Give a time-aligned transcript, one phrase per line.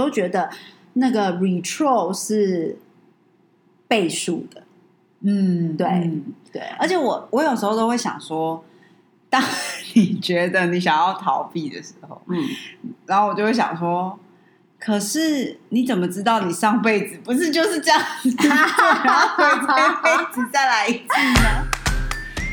[0.00, 0.48] 都觉得
[0.94, 2.78] 那个 retro 是
[3.86, 4.62] 倍数的。
[5.22, 8.64] 嗯，对嗯对，而且我我有时候都会想说，
[9.28, 9.42] 当
[9.94, 12.42] 你觉得你想要逃避的时候，嗯，
[13.04, 14.18] 然后我就会想说，
[14.78, 21.66] 可是你怎么知道你上辈子不是就是这样子做， 然后回这辈子再来一次呢？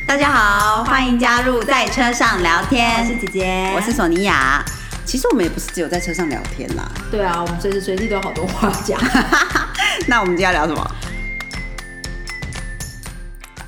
[0.05, 3.00] 大家好，欢迎加入在车上聊天。
[3.00, 4.64] 我是姐姐，我是索尼娅。
[5.07, 6.85] 其实我们也不是只有在车上聊天啦。
[7.09, 8.99] 对啊，我们随时随地都有好多话讲。
[10.05, 10.95] 那我们今天要聊什么？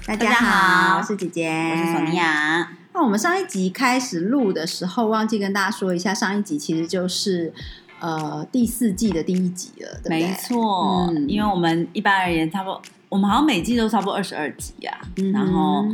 [0.05, 2.17] 大家好我是姐姐，我是索尼。
[2.17, 2.69] 娅。
[2.93, 7.53] 那我们上一集开始录的时候，忘记跟大家说一下，上一集其实就是
[8.01, 10.19] 呃第四季的第一集了，对不对？
[10.19, 15.85] 没错，嗯因为我们一般而言，差不多我们好像每季都差不多二十二集啊，嗯然后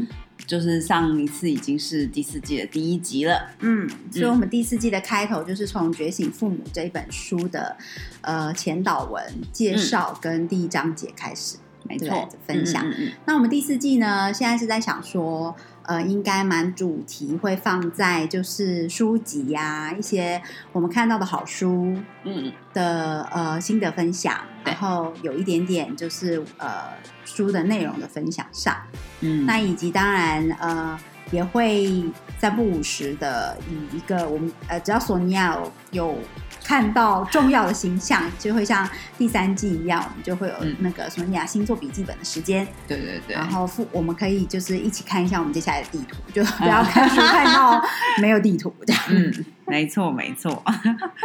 [0.45, 3.49] 就是上一次已经是第四季的第一集了。
[3.59, 7.75] 嗯，所以我们第四季的开头就是从《觉醒父母》这一本书的
[8.21, 11.57] 呃前导文介绍跟第一章节开始。
[11.57, 15.55] 对没错，分享嗯嗯嗯那我们第四季呢，现在是在想说，
[15.87, 20.41] 呃，应该蛮主题会放在就是书籍呀、一些
[20.71, 22.45] 我们看到的好书嗯。
[22.47, 26.89] 嗯的呃心得分享，然后有一点点就是呃
[27.23, 28.75] 书的内容的分享上，
[29.21, 30.99] 嗯，那以及当然呃
[31.35, 32.03] 也会
[32.39, 36.17] 三不五时的以一个我们呃只要索尼娅有有
[36.63, 42.65] 看到重要的形象，就会像第三季一样，我们就会有嗯那个索尼娅星座笔记本的时间。
[42.87, 47.79] 对对对，然后附我们可以就是一起看一下我们接下来的地图，就不要 看书看到
[48.19, 49.01] 没有地图这样。
[49.09, 50.63] 嗯，没错没错，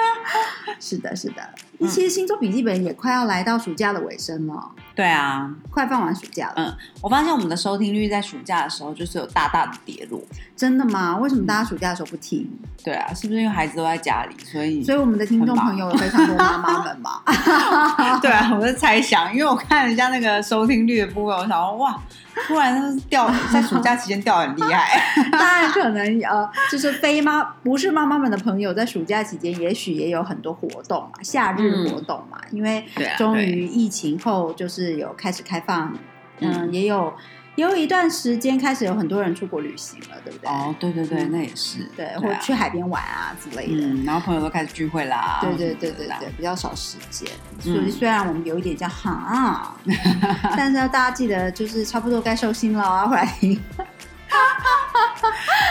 [0.80, 1.42] 是的，是的。
[1.42, 6.52] 嗯其实星座笔记本也快要来到暑假的尾声了，对啊，快放完暑假了。
[6.56, 10.20] 嗯，我发现我们的收听率在暑假的时候就是有大大的跌落。
[10.54, 11.16] 真的吗？
[11.16, 12.46] 为什么大家暑假的时候不听？
[12.84, 17.22] 对啊，是不是因为孩子都在家里，所以所以我们的听众朋友有非常多妈妈们嘛。
[18.20, 21.98] 对啊，我在猜想，因为我看人家那个收听率的部分，我想说哇，
[22.46, 25.00] 突然就是掉在暑假期间掉得很厉害。
[25.32, 32.84] 当然，可能呃，就是非妈不是妈妈们的朋友，在暑假期间也许也有很多活动嘛，夏日活动嘛，因为
[33.16, 35.96] 终于疫情后就是有开始开放，
[36.40, 37.12] 嗯，嗯也有
[37.60, 40.48] 也有一段时间开始有很多人出国旅行了，对不对？
[40.50, 43.86] 哦，对对对，嗯那也是对，啊或者去海边玩啊之类的。
[43.86, 45.40] 嗯，然后朋友都开始聚会啦。
[45.42, 47.28] 对对对对对，比较少时间，
[47.60, 49.76] 所嗯以虽然我们有一点叫哈，
[50.56, 53.60] 但是要大家记得就是差不多该收心了，啊回来听。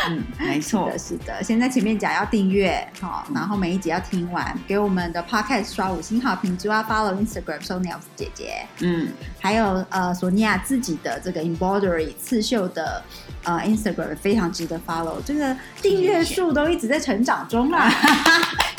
[0.09, 1.43] 嗯，没 是错的，，是的。
[1.43, 9.07] 先在前面讲要订阅，好，然后每一集要听完，给我们的 podcast 刷五星好评之外，follow Instagram Sonia 姐姐，嗯，
[9.39, 13.03] 还有呃索尼娅自己的这个 embroidery 刺绣的
[13.43, 17.91] 呃 Instagram 非常值得 follow，这个订阅数都一直在成长中 啦，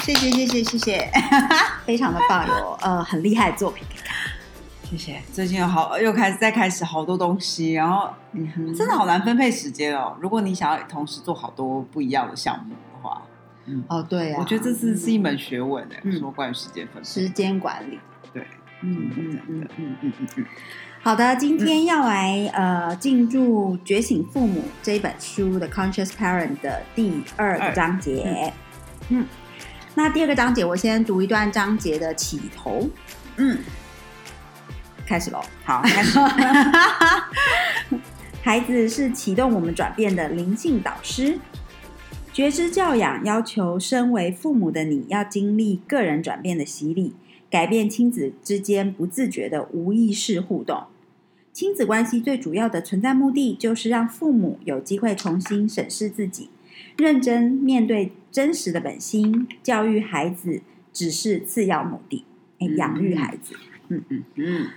[0.05, 1.11] 谢谢谢谢谢谢。
[1.87, 3.85] 非常的棒，有呃很厉害的作品。
[4.91, 5.23] 谢谢。
[5.33, 10.17] 最近又好又开始再开始好多东西，然后嗯真的好难分配时间哦。
[10.21, 13.23] 如果你想要同时做好多不一样的项目的话，
[13.87, 17.09] 哦，对啊，我觉得这是是一门学问的，嗯说关于时间分配。
[17.09, 18.01] 时间管理。
[18.33, 18.45] 对，
[18.83, 19.69] 嗯嗯真嗯嗯。
[19.77, 20.45] 嗯嗯嗯，
[21.03, 28.53] 好的，今天要来、呃进入《觉醒父母》这一本书的 Conscious Parent 的第二个章节。
[29.09, 29.25] 嗯
[29.95, 32.89] 那第二个章节我先读一段章节的起头，
[33.39, 33.59] 嗯，
[35.11, 35.43] 开始喽。
[35.65, 36.17] 好， 开始。
[38.45, 41.37] 孩子是启动我们转变的灵性导师。
[42.33, 47.13] 觉知教养要求身为父母的你要经历个人转变的洗礼，
[47.51, 50.85] 改变亲子之间不自觉的无意识互动。
[51.53, 56.51] 亲子关系最主要的存在目的，就是让父母有机会重新审视自己，
[56.97, 59.49] 认真面对真实的本心。
[59.61, 60.63] 教育孩子
[60.93, 62.25] 只是次要目的，
[62.77, 63.57] 养育孩子。
[63.89, 64.69] 嗯嗯嗯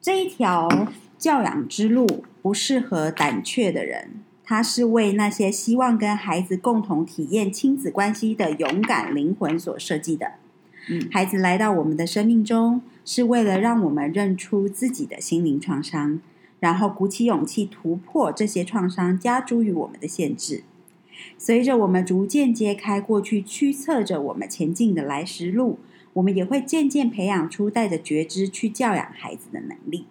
[0.00, 0.88] 这一条
[1.18, 10.32] 教养之路不适合胆怯的人，它是为那些希望跟孩子共同体验亲子关系的勇敢灵魂所设计的。
[10.90, 16.20] 嗯孩子来到我们的生命中，是为了让我们认出自己的心灵创伤，
[16.60, 20.62] 然后鼓起勇气突破这些创伤加诸于我们的限制。
[21.36, 25.80] 随着我们逐渐揭开过去驱策着我们前进的来时路，
[26.18, 30.06] 我们也会渐渐培养出带着觉知去教养孩子的能力。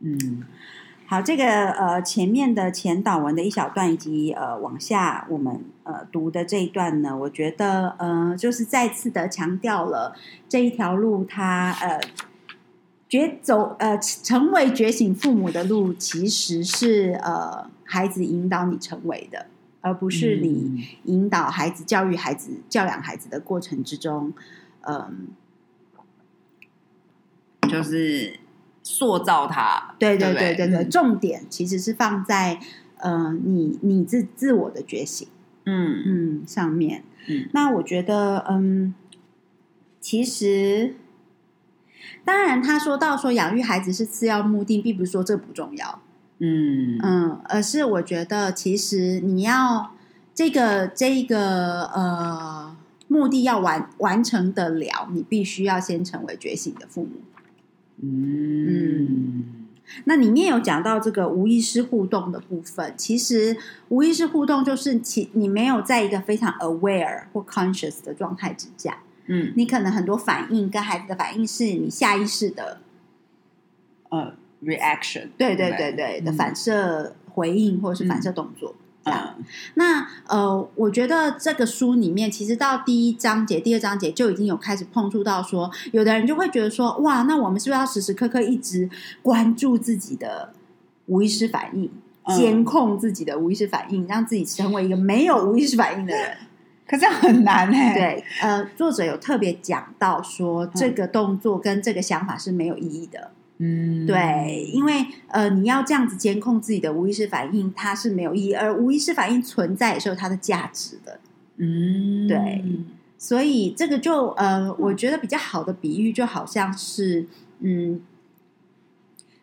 [0.00, 0.44] 嗯
[1.06, 10.14] 好，这个呃前面的前导文的一小段，以及呃往下我们呃读的这一段呢，我觉得呃就是再次的强调了
[10.48, 11.98] 这一条路它呃
[13.08, 19.46] 觉走呃成为觉醒父母的路，其实是呃孩子引导你成为的，
[19.80, 24.32] 而不是你引导孩子、教育孩子、教养孩子的过程之中，
[24.82, 25.28] 嗯，
[27.68, 28.38] 就是
[28.82, 30.68] 塑造他，对对对对？
[30.68, 32.58] 对重点其实是放在
[32.98, 35.28] 呃你你自自我的觉醒，
[35.64, 36.02] 嗯。
[36.06, 37.04] 嗯，上面。
[37.28, 37.48] 嗯。
[37.52, 38.94] 那我觉得，嗯，
[40.00, 40.94] 其实，
[42.24, 46.02] 当然，他说到说养育孩子是次要目的，并不是说这不重要，
[46.38, 46.98] 嗯。
[47.02, 49.92] 嗯，而是我觉得其实你要
[50.34, 52.69] 这个这一个呃
[53.10, 57.10] 目的要完完成得了，你必须要先成为觉醒的父母。
[58.00, 59.66] 嗯。
[60.04, 63.56] 那里面有讲到这个无意识互动的部分，其实
[63.88, 69.52] 无意识互动就是其你没有在一个非常 aware 或 conscious 的状态之下，嗯。
[69.56, 72.80] 你可能很多反应跟孩子的反应是你下意识的，
[74.10, 74.32] 呃
[74.62, 76.36] reaction，对对对对的嗯。
[76.36, 78.76] 反射回应或者是反射动作。
[79.04, 79.44] 这样，嗯
[79.74, 88.88] 那呃，我觉得这个书里面，其实到第一章节、第二章节就已经有开始碰触到说，有的人就会觉得说，哇，那我们是不是要时时刻刻一直
[89.22, 90.52] 关注自己的
[91.06, 91.90] 无意识反应，
[92.24, 96.36] 嗯监控自己的无意识反应，让自己成为一个没有无意识反应的人？
[96.86, 103.30] 可这样很难哎，，对，呃，作者有特别讲到说，这个动作跟这个想法是没有意义的。
[103.60, 104.04] 嗯。
[104.06, 111.20] 对，因为呃，你要这样子监控自己的无意识反应，它是没有意义，而无意识反应存在也是有它的价值的。
[111.58, 112.26] 嗯。
[112.26, 112.64] 对
[113.16, 117.26] 所以这个就呃，我觉得比较好的比喻就好像是，
[117.58, 118.00] 嗯，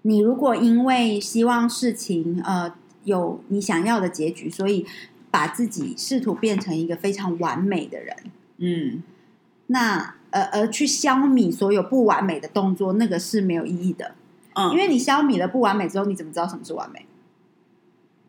[0.02, 2.74] 你如果因为希望事情呃
[3.04, 4.84] 有你想要的结局，所以
[5.30, 8.18] 把自己试图变成一个非常完美的人，
[8.58, 9.04] 嗯。
[9.68, 14.16] 那呃而去消弭所有不完美的动作，那个是没有意义的。
[14.54, 17.06] 嗯，因为你消弭了不完美之后，你怎么知道什么是完美？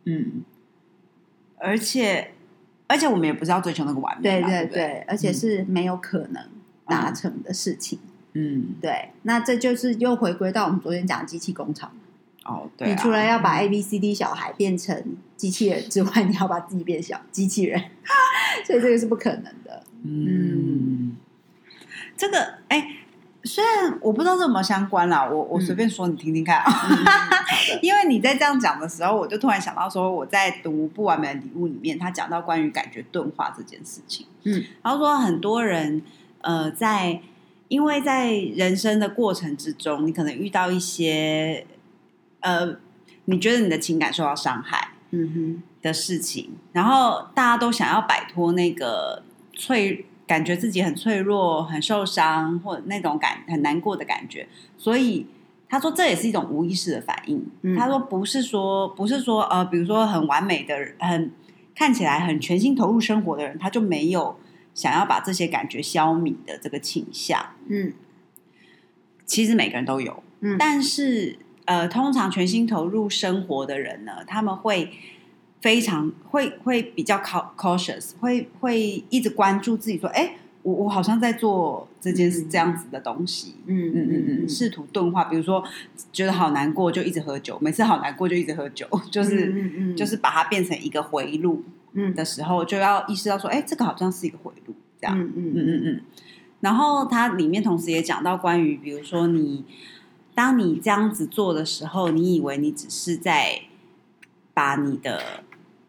[0.04, 0.42] 嗯，
[1.58, 2.32] 而且
[2.86, 6.42] 而且我们也不是要追求那个完美对嘛，对对对，而且是没有可能
[6.86, 7.98] 达成的事情。
[8.34, 11.90] 嗯对，那这就是又回归到我们昨天讲的机器工厂。
[12.44, 17.78] 哦，对啊，你除了要把 A B C D 小孩变成机器人之外，你要把自己变小机器人，
[18.64, 19.82] 所以这个是不可能的。
[20.02, 21.16] 嗯，
[22.18, 22.96] 这个哎，
[23.44, 26.72] 虽然我不知道这有没有相关啦，我我嗯随便说你听听看啊。
[27.80, 34.26] 因为你在这样讲的时候，我就突然想到说，我在读《不完美的礼物》里面，他讲到关于感觉钝化这件事情。
[34.44, 36.02] 嗯，然后说很多人
[36.40, 37.20] 呃，在
[37.68, 41.66] 因为在人生的过程之中，你可能遇到一些
[42.40, 42.76] 呃，
[43.26, 49.22] 你觉得你的情感受到伤害嗯哼的事情，然后大家都想要摆脱那个
[49.54, 54.46] 脆，感觉自己很脆弱、很受伤，或者那种感很难过的感觉，
[54.76, 55.26] 所以。
[55.70, 57.46] 他说这也是一种无意识的反应。
[57.60, 61.30] 嗯他说不是说不是说呃，比如说很完美的人，很
[61.74, 64.38] 看起来很全心投入生活的人，他就没有
[64.72, 67.50] 想要把这些感觉消弭的这个倾向。
[67.68, 67.92] 嗯
[69.26, 74.90] 其实每个人都有，嗯但是呃，通常全心投入生活的人呢，他们会
[75.60, 83.56] 非常会会比较 cau- cautious，会会一直关注自己说，哎，我我好像在做这件事、嗯这样子的东西。
[83.66, 85.64] 嗯嗯嗯嗯，试图钝化，比如说
[86.12, 91.64] 觉得好难过就一直喝酒，每次好难过就一直喝酒， 就是、嗯嗯就是把它变成一个回路
[91.94, 95.18] 嗯的时候，就要意识到说，哎，这个好像是一个回路，这样。
[95.18, 96.00] 嗯嗯嗯嗯嗯。
[96.60, 99.64] 然后它里面同时也讲到关于，比如说你
[100.34, 103.62] 当你这样子做的时候，你以为你只是在
[104.54, 105.44] 把你的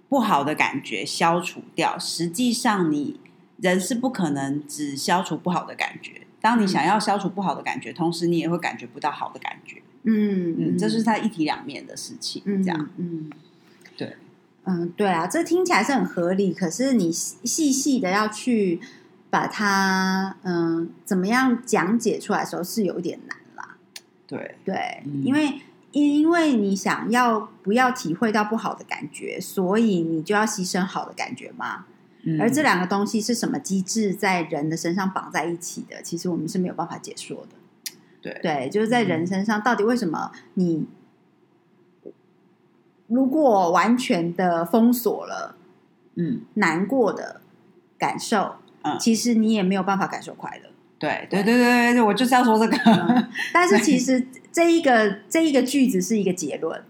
[0.09, 3.19] 不好的感觉消除掉，实际上你
[3.57, 6.21] 人是不可能只消除不好的感觉。
[6.41, 9.81] 当你想要消除不好的感觉，同时你也会感觉不到好的感觉。
[10.03, 12.41] 嗯嗯，这是它一体两面的事情。
[12.45, 13.29] 嗯这样，嗯
[13.97, 14.15] 对，
[14.63, 18.79] 嗯，对啊，这听起来是很合理，可是你细细细的要去
[19.29, 23.75] 把它嗯怎么样讲解出来的时候是有一点难啦。
[24.25, 25.59] 对，对，嗯因为
[25.91, 31.85] 因因为你想要不要体会到不好的感觉，所以你就要牺牲好的感觉吗。
[32.23, 36.01] 嗯而这两个东西是什么机制在人的身上绑在一起的？
[36.01, 37.55] 其实我们是没有办法解说的。
[38.21, 40.85] 对对，就是在人身上，到底为什么你
[43.07, 45.55] 如果完全的封锁了
[46.15, 47.39] 嗯难过的
[47.97, 50.69] 感受，嗯其实你也没有办法感受快乐。
[50.99, 52.77] 对对对对对对，我就是要说这个。
[52.91, 56.83] 嗯但是其实这一个这一个句子是一个结论，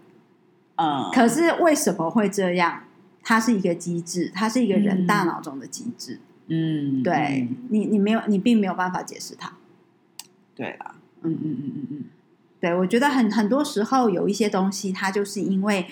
[0.76, 2.82] 嗯，可是为什么会这样？
[3.22, 6.18] 它是一个机制，它是一个人嗯大脑中的机制。
[6.48, 9.52] 嗯，对嗯你，你没有，你并没有办法解释它。
[10.56, 12.04] 对啦，嗯嗯嗯嗯嗯，
[12.60, 15.86] 对我觉得很很多时候有一些东西，它就是因为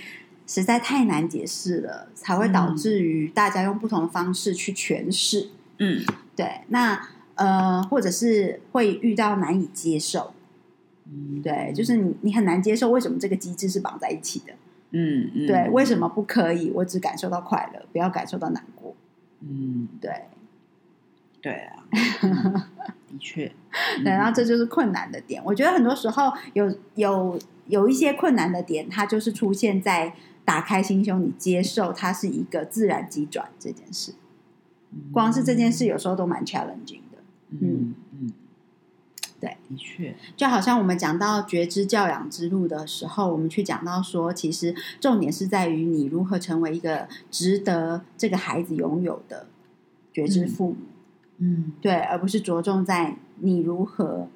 [0.46, 5.50] 实在太难解释了，才会导致于大家用不同的方式去诠释。
[5.78, 6.02] 嗯
[6.34, 7.08] 对，那
[7.38, 10.34] 呃，或者是会遇到难以接受，
[11.06, 11.40] 嗯。
[11.42, 14.52] 对，就是你你很难接受为什么这个机制是绑在一起的，
[14.90, 16.70] 嗯嗯，对，为什么不可以？
[16.74, 18.94] 我只感受到快乐，不要感受到难过，
[19.40, 20.10] 嗯，对，
[21.40, 21.86] 对啊，
[22.22, 22.54] 嗯
[23.08, 23.50] 的确，
[24.04, 25.40] 对，然后这就是困难的点。
[25.44, 30.14] 我觉得很多时候有有有一些困难的点，它就是出现在
[30.44, 34.12] 打开心胸，你接受它是一个自然机转这件事。
[35.12, 37.07] 光是这件事，有时候都蛮 challenging 的。
[37.50, 38.32] 嗯嗯，
[39.40, 49.46] 对，的确，就好像我们讲到觉知教养之路的时候，我们去讲到说，其实重点是在于你如何成为一个值得这个孩子拥有的
[50.12, 50.76] 觉知父母。
[51.38, 54.28] 嗯对，而不是着重在你如何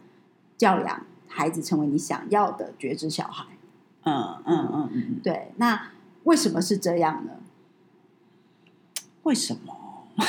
[0.57, 3.47] 教养孩子成为你想要的觉知小孩。
[4.05, 5.91] 嗯嗯嗯嗯，对，那
[6.25, 7.33] 为什么是这样呢？
[9.25, 10.09] 为什么？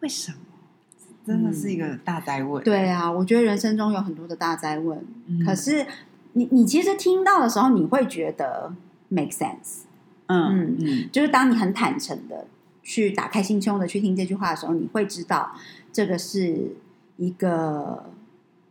[0.00, 0.38] 为什么？
[1.26, 2.62] 真的是一个大灾问。
[2.62, 5.44] 对啊，我觉得人生中有很多的大灾问，嗯。
[5.44, 5.86] 可是
[6.34, 8.72] 你你其实听到的时候，你会觉得
[9.08, 9.82] make sense，
[10.26, 12.46] 嗯嗯就是当你很坦诚的
[12.82, 15.54] 去打开心胸的去听这句话的时候，你会知道
[15.92, 16.76] 这个是
[17.16, 18.10] 一个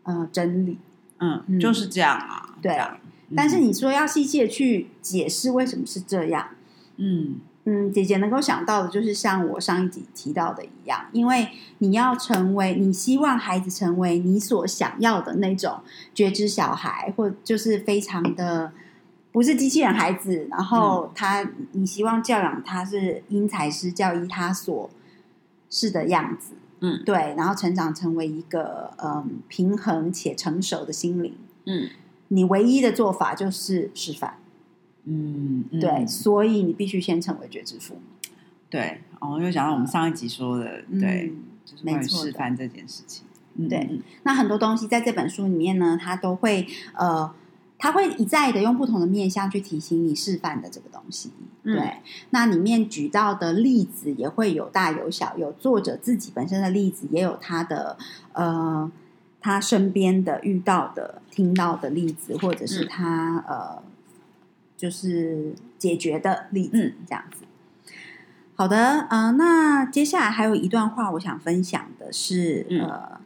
[0.03, 0.77] 呃真理。
[1.19, 1.59] 嗯，嗯。
[1.59, 2.55] 就是这样啊。
[2.61, 2.71] 对。
[2.71, 2.97] 这样。
[3.35, 6.49] 但是你说要细细的去解释为什么是这样，
[6.97, 15.79] 嗯嗯，姐姐能够想到的就是像我上一集提到的一样，因为你要成为你希望孩子成为你所想要的那种
[16.13, 18.73] 觉知小孩，或就是非常的
[19.31, 24.89] 不是机器人孩子，然后他你希望教养他是因材施教，依他所
[25.69, 31.35] 是的样子，嗯对，然后成长成为一个嗯平衡且成熟的心灵。
[31.65, 31.87] 嗯
[32.27, 34.35] 你唯一的做法就是示范，
[35.05, 38.01] 嗯，嗯对，所以你必须先成为觉知父母。
[38.69, 39.01] 对。
[39.19, 40.65] 哦，又想到我们上一集说的，
[40.99, 43.25] 对，嗯就是示范这件事情。
[43.55, 47.31] 嗯对嗯那很多东西在这本书里面呢，它都会呃，
[47.77, 51.31] 它会一再的用不同的面向去提醒你示范的这个东西。
[51.61, 51.93] 嗯对，
[52.31, 57.95] 那里面举到的例子也会有大有小，有作者自己本身的例子，也有他的
[58.33, 58.91] 呃
[59.39, 63.83] 他身边的遇到的、听到的例子，或者是嗯他、呃
[64.75, 67.45] 就是解决的例子，嗯这样子。
[68.55, 73.21] 好的，呃，那接下来还有一段话，我想分享的是，嗯呃，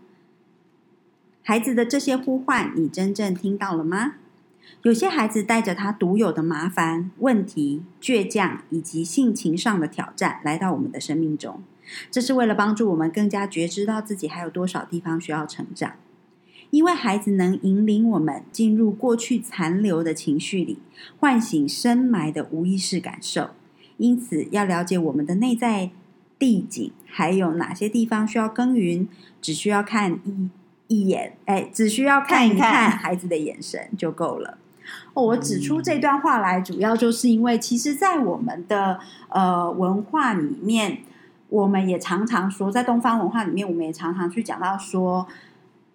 [1.44, 4.14] 孩子的这些呼唤，你真正听到了吗？
[4.84, 11.62] 有些孩子带着他独有的麻烦、问题、倔强以及性情上的挑战来到我们的生命中，
[12.12, 15.94] 这是为了帮助我们更加觉知到自己还有多少地方需要成长。
[16.70, 20.80] 因为孩子能引领我们进入过去残留的情绪里，
[21.20, 23.52] 唤醒深埋的无意识感受。
[23.98, 25.90] 因此，要了解我们的内在
[26.38, 29.08] 地景，还有哪些地方需要耕耘，
[29.42, 30.50] 只需要看一
[30.88, 34.58] 一眼，哎，只需要看一看孩子的眼神就够了。
[35.14, 41.00] 哦，我指出这段话来，主要就是因为，其实，在我们的呃文化里面，
[41.50, 45.28] 我们也常常说，在东方文化里面，我们也常常去讲到说，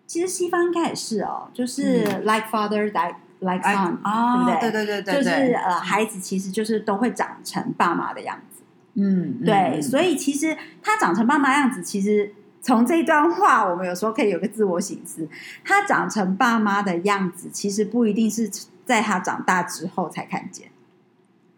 [0.07, 8.63] 其实西方应该也是哦，就是、like father like like 哎 son，、啊，对不对对对对，就是呃，孩子其实就是都会长成爸妈的样子。
[8.95, 15.27] 嗯，嗯对，嗯所以其实他长成爸妈样子，其实从这段话，我们有时候可以有个自我醒思。
[15.65, 18.51] 他长成爸妈的样子，其实不一定是
[18.85, 20.69] 在他长大之后才看见。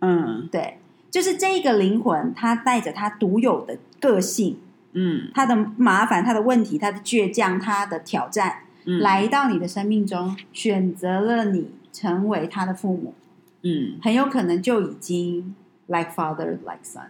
[0.00, 0.78] 嗯对，
[1.10, 4.60] 就是这一个灵魂，他带着他独有的个性，
[4.94, 5.30] 嗯。
[5.34, 13.14] 他的麻烦、他的问题、他的倔强、他的挑战，嗯，来到你的生命中，选择了你成为他的父母，
[13.62, 13.98] 嗯。
[14.02, 15.54] 很有可能就已经
[15.86, 17.08] like father like son。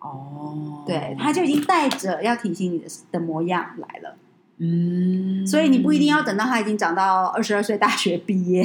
[0.00, 4.16] 哦，对，他就已经带着要提醒你的的模样来了，
[4.56, 8.62] 嗯，所以你不一定要等到他已经长到二十二岁大学毕业，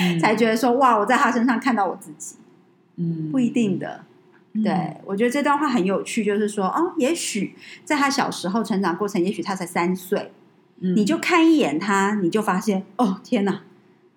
[0.00, 0.18] 嗯。
[0.20, 2.36] 才觉得说哇，我在他身上看到我自己，
[2.96, 3.30] 嗯。
[3.32, 4.00] 不一定的。
[4.02, 4.15] 嗯
[4.62, 10.32] 对我觉得这段话很有趣，就是说哦，也许在他小时候成长过程，也许他才三岁，
[10.80, 10.94] 嗯。
[10.96, 13.62] 你就看一眼他，你就发现哦，天哪，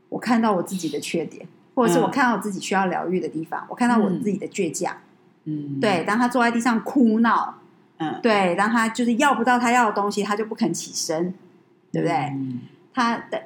[0.09, 2.03] 我看到我自己的缺点，或者是嗯。
[2.03, 4.95] 我看到我自己需要疗愈的地方，我看到我自己的倔强。
[5.45, 5.79] 嗯。
[5.79, 7.59] 对，当他坐在地上哭闹，
[7.97, 8.19] 嗯。
[8.21, 11.33] 对，当他就是要不到他要的东西，他就不肯起身，
[11.91, 12.15] 对不对？
[12.15, 12.61] 嗯？
[12.93, 13.43] 他的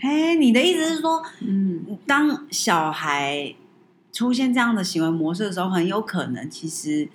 [0.00, 3.54] 嘿，你的意思是说，嗯，当小孩
[4.12, 7.08] 出现这样的行为模式的时候，很有可能其实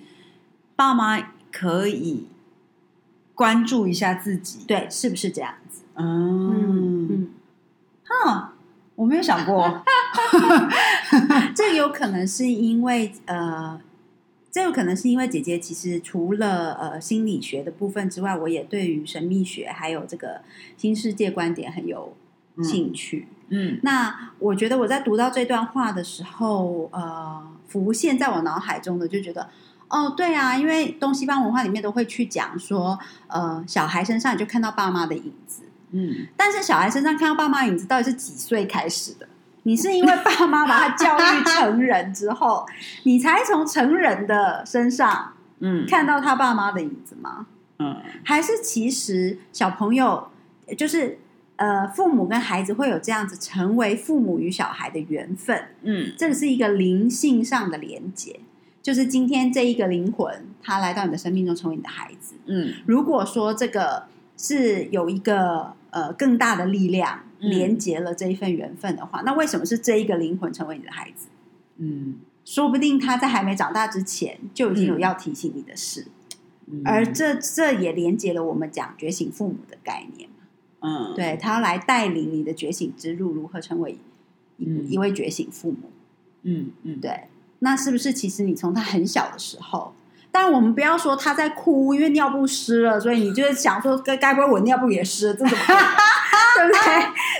[0.74, 2.26] 爸妈可以
[3.34, 4.64] 关注一下自己。
[4.66, 5.82] 对，是不是这样子？
[5.94, 7.28] 嗯嗯嗯，
[8.26, 8.48] 嗯，
[8.94, 9.82] 我没有想过。
[11.54, 13.80] 这有可能是因为呃，
[14.50, 20.40] 这有可能是因为姐姐其实除了呃心理学的部分之外，我也对于神秘学还有这个
[20.76, 22.16] 新世界观点很有
[22.62, 23.28] 兴趣。
[23.48, 29.48] 嗯那我觉得我在读到这段话的时候，呃，浮现在我脑海中的就觉得，
[29.88, 32.98] 哦，对啊，因为东西方文化里面都会去讲说，
[33.28, 39.28] 呃，小孩身上你就看到爸妈的影子，嗯但是小孩身上看到爸妈的影子到底是几岁开始的？
[39.62, 42.66] 你是因为爸妈把他教育成人之后，
[43.04, 47.46] 你才从成人的身上嗯看到他爸妈的影子吗？
[47.78, 50.28] 嗯还是其实小朋友
[50.76, 51.18] 就是
[51.56, 58.40] 呃，父母跟孩子会有这样子成为父母与小孩的缘分，嗯这个是一个灵性上的连接。
[58.82, 62.34] 就是今天这一个灵魂，他来到你的生命中，成为你的孩子。
[62.46, 64.04] 嗯如果说这个
[64.36, 71.26] 是有一个呃更大的力量嗯连接了这一份缘分的话，那为什么是这一个灵魂成为你的孩子？
[71.78, 76.06] 嗯说不定他在还没长大之前就已经有要提醒你的事，
[76.66, 80.28] 嗯，而这这也连接了我们讲觉醒父母的概念。
[80.86, 83.98] 嗯对他要来带领你的觉醒之路，如何成为
[84.58, 85.90] 一、嗯一位觉醒父母？
[86.42, 87.24] 嗯嗯对，
[87.58, 89.92] 那是不是其实你从他很小的时候，
[90.30, 95.64] 但我们不要说他在哭，因为尿布湿了，所以你就是想说，该该不会我尿布也湿了，这怎么？
[96.56, 96.80] 对不对？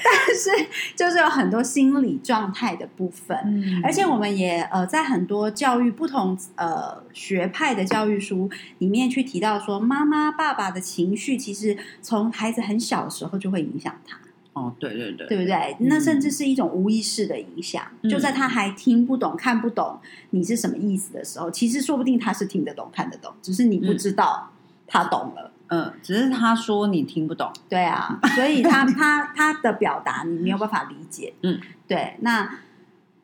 [0.05, 3.37] 但是就是有很多心理状态的部分。
[3.45, 8.49] 嗯而且我们也呃，在很多教育不同呃学派的教育书
[8.79, 14.19] 里面去提到说，妈妈、爸爸的情绪其实从孩子很小的时候就会影响他。
[14.55, 15.77] 哦对对对对不对？
[15.81, 19.99] 那甚至是一种无意识的影响，嗯就在他还听不懂、看不懂
[20.31, 24.51] 你是什么意思的时候，其实说不定他是听得懂、看得懂，只是你不知道
[24.87, 25.53] 他懂了。
[25.69, 31.35] 嗯，只是他说你听不懂，对啊，所以他他他的表达你没有办法理解。
[31.43, 32.17] 嗯，对。
[32.21, 32.59] 那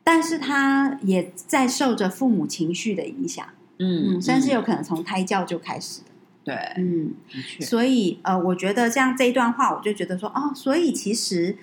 [0.03, 3.45] 但是他也在受着父母情绪的影响，
[3.79, 6.07] 嗯嗯，甚至有可能从胎教就开始了。
[6.43, 11.57] 对，嗯，的确，所以呃，我觉得像这一段话，我就觉得说，哦，所以其实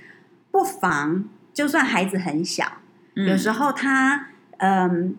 [0.50, 2.78] 不妨，就算孩子很小，
[3.14, 5.14] 有时候候他嗯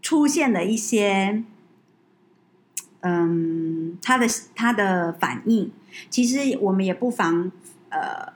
[0.00, 1.42] 出现了一些
[3.02, 5.70] 嗯他的他的反应，
[6.10, 7.52] 其实我们也不妨
[7.90, 8.32] 呃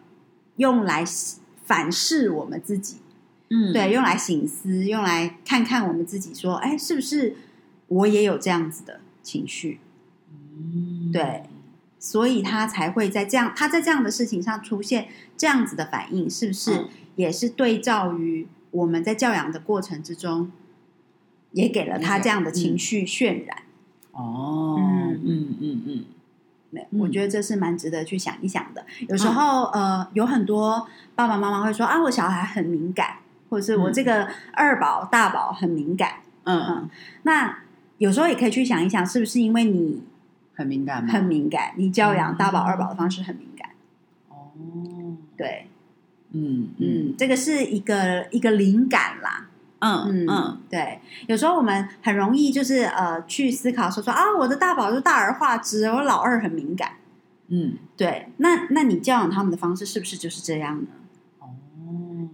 [0.56, 1.04] 用来
[1.64, 2.98] 反视我们自己，
[3.48, 3.72] 嗯。
[3.72, 7.36] 对，用来醒思，用来看看我们自己，说，哎，是不是
[7.88, 9.80] 我也有这样子的情绪？
[10.30, 11.10] 嗯。
[11.12, 11.44] 对
[11.98, 16.88] 所以他才会在这样，他在这样的事情上出现这样子的反应，是不是嗯。
[17.16, 20.52] 也是对照于我们在教养的过程之中，
[21.52, 23.62] 也给了他这样的情绪渲染？
[24.16, 26.04] 哦，嗯嗯嗯嗯
[26.72, 28.84] 对嗯我觉得这是蛮值得去想一想的。
[29.08, 33.18] 有时候，呃，有很多爸爸妈妈会说啊，我小孩很敏感，
[33.50, 36.20] 或者是我嗯这个二宝、大宝很敏感。
[36.44, 36.90] 嗯嗯，
[37.24, 37.58] 那
[37.98, 40.02] 有时候也可以去想一想，是不是因为你
[40.54, 41.12] 很敏感吗？
[41.12, 43.70] 很敏感，你教养大宝、嗯二宝的方式很敏感？
[44.28, 45.66] 哦，对，
[46.32, 49.45] 嗯嗯嗯，这个是一个一个灵感啦。
[49.78, 56.92] 嗯嗯嗯对，有时候我们很容易就是呃去思考说说啊，我的大宝就大而化之，我老二很敏感。
[57.48, 60.88] 嗯，对，那那你教养他们的方式是不是就是这样呢？
[61.38, 61.46] 哦，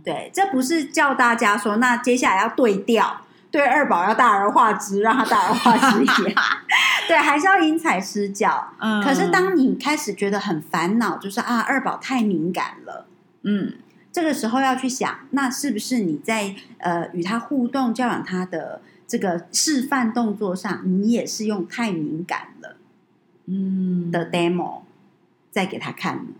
[0.02, 6.35] 对，这不是叫大家说，那接下来要对调，对二宝要大而化之，让他大而化之一点。
[7.09, 8.72] 对，还是要因材施教。
[8.78, 13.07] 嗯可是当你开始觉得很烦恼，就是啊，二宝太敏感了。
[13.42, 13.74] 嗯
[14.12, 22.77] 这个时候要去想，那是不是你在呃与他互动、教养他的这个示范动作上，你也是用太敏感了
[23.46, 24.83] 嗯的 demo
[25.51, 26.33] 再给他看呢？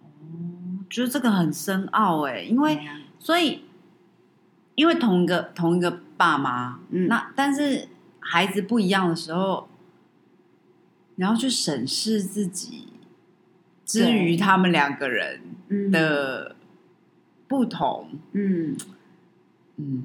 [0.00, 2.80] 哦，觉得这个很深奥哎，因为
[3.18, 3.64] 所以
[4.76, 7.88] 因为同一个同一个爸妈，嗯那但是
[8.20, 9.68] 孩子不一样的时候，
[11.16, 12.93] 然后去审视自己，
[13.84, 15.90] 之于他们两个人嗯。
[15.90, 16.56] 的
[17.46, 18.74] 不同，嗯，
[19.76, 20.02] 嗯，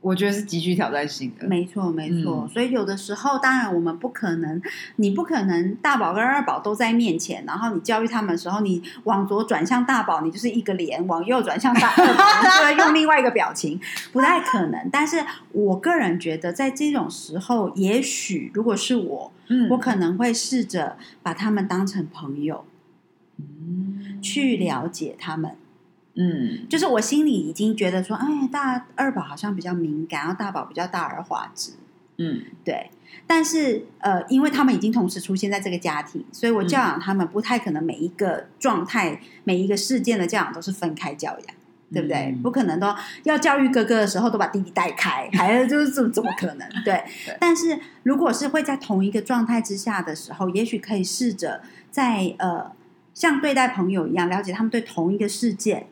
[0.00, 1.46] 我觉得是极具挑战性的。
[1.46, 2.46] 没错没错。
[2.46, 2.48] 嗯。
[2.48, 4.60] 所以有的时候，当然我们不可能，
[4.96, 13.78] 你不可能大宝跟二宝都在面前，然后你教育他们的时候，你往左转向大宝，你就是一个脸；往右转向大二宝，用另外一个表情，
[14.12, 14.88] 不太可能。
[14.90, 19.68] 但是我个人觉得，在这种时候，也许如果是我，嗯。
[19.70, 22.64] 我可能会试着把他们当成朋友，
[23.38, 25.52] 嗯去了解他们。
[26.14, 31.72] 嗯就是我心里已经觉得说，哎，大二宝好像比较敏感，然后大宝比较大而化之，
[32.18, 32.90] 嗯对。
[33.26, 41.56] 但是呃，因为他们已经同时出现在这个家庭，所以我教养他们不太可能每一个状态、每一个事件的教养都是分开教养。
[41.92, 42.34] 对不对？
[42.34, 46.68] 嗯不可能都要教育哥哥的时候都把弟弟带开，还有就是怎怎么可能？
[46.84, 47.36] 对对。
[47.38, 52.72] 但是如果是会在同一个状态之下的时候，也许可以试着在呃，
[53.16, 55.86] 像对待朋友一样，了解他们对同一个事件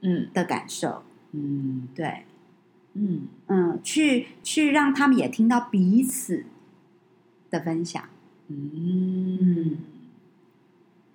[0.00, 0.28] 嗯。
[0.34, 1.04] 的感受。
[1.30, 1.86] 嗯。
[1.94, 2.24] 对，
[2.94, 3.28] 嗯。
[3.46, 6.44] 嗯，去去让他们也听到彼此
[7.50, 8.02] 的分享。
[8.48, 9.78] 嗯。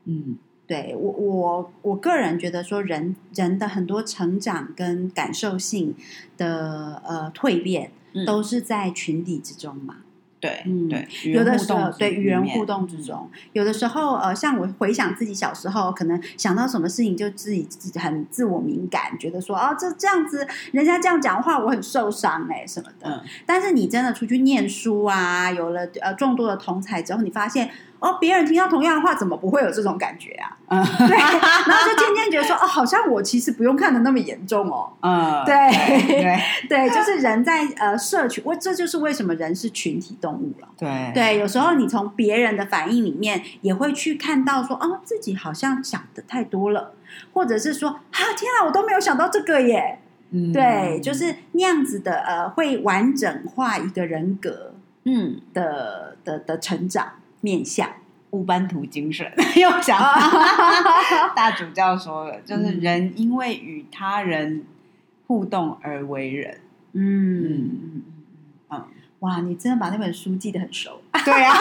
[0.06, 0.38] 嗯。
[0.66, 5.94] 对我我我个人觉得说人人的很多成长跟感受性
[6.38, 8.26] 的呃蜕变，嗯。
[8.26, 9.98] 都是在群体之中嘛。
[10.42, 23.08] 对嗯对，有的时候对与人互动之中，有的时候呃，像我回想自己小时候，可能想到什么事情就自己自己很自我敏感，觉得说哦这这样子人家这样讲话我很受伤哎、什么的。
[23.08, 27.70] 嗯但是你真的出去念书啊，有了呃众多的同才之后，你发现
[28.02, 30.58] 哦，别人听到同样的话，怎么不会有这种感觉啊？
[30.68, 34.92] 嗯对，然后就渐渐觉得说，哦，好像我其实不用看的那么严重哦。
[35.02, 35.54] 嗯对
[36.08, 40.68] 对 对，就是人在呃社群，我这就是为什么人是群体动物了。
[40.78, 46.94] 对对，有时候你从别人的反应里面也会去看到说，哦，自己好像想的太多了，
[47.34, 50.00] 或者是说，啊，天啊，我都没有想到这个耶。
[50.34, 57.12] 嗯对，就是那样子的，呃，会完整化一个人格嗯的的的成长
[57.42, 57.90] 面向。
[58.32, 60.14] 乌班图精神， 又想到
[61.36, 64.64] 大主教说了，就是嗯人因为与他人
[65.28, 66.62] 互动而为人。
[66.94, 68.02] 嗯嗯
[68.70, 68.86] 嗯，
[69.20, 71.02] 哇，你真的把那本书记得很熟。
[71.26, 71.54] 对啊，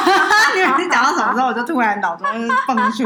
[0.78, 3.04] 你讲到什么时候，我就突然脑中就是蹦出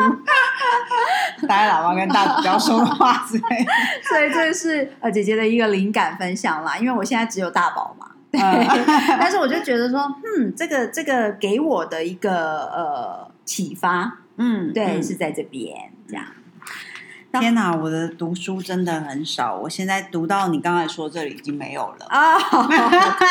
[1.46, 3.72] 大家老妈跟大主教说的话之类的。
[4.02, 8.10] 所以这是呃姐姐的一个灵感分享啦，因为我现在只有大宝嘛，
[9.20, 10.00] 但是我就觉得说，
[10.38, 16.24] 嗯，这个这个给我的一个呃启发，嗯对，嗯是在这边这样。
[17.40, 22.06] 天哪，我的读书真的很少，我现在读到你刚才说这里已经没有了。
[22.06, 22.36] 啊，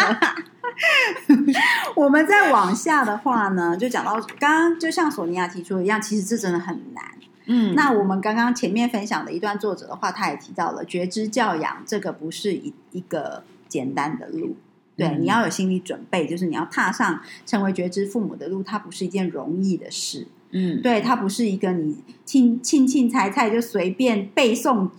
[1.95, 7.03] 我们再往下的话呢，就讲到刚刚就像索尼娅提出的一样，其实这真的很难。
[7.45, 14.57] 嗯那我们刚刚前面分享的一段作者的话，他也提到了觉知教养，这个不是一一个简单的路。
[14.95, 20.27] 对，嗯你要有心理准备，就是你要踏上成为觉知父母的路，它不是一件容易的事。
[20.51, 24.89] 嗯对，它不是一个你庆庆庆猜猜就随便背诵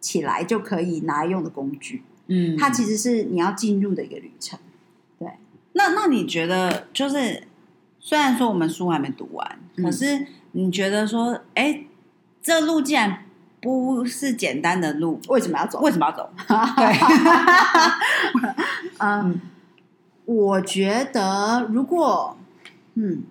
[0.00, 2.02] 起来就可以拿来用的工具。
[2.26, 4.58] 嗯它其实是你要进入的一个旅程。
[5.18, 5.28] 对
[5.74, 7.44] 那那你觉得就是
[8.00, 11.84] 虽然说我们书还没读完，嗯可是你觉得说，哎，
[12.42, 13.23] 这路既然
[13.64, 15.80] 不是简单的路，为什么要走？
[15.80, 16.30] 为什么要走？
[16.76, 16.92] 对，
[19.00, 19.40] 嗯嗯，
[20.26, 22.36] 我觉得如果，
[22.94, 23.22] 嗯，